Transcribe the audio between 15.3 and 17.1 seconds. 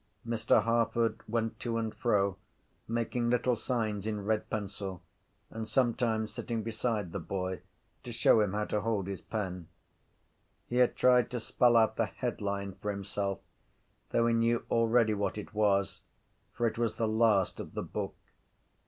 it was for it was the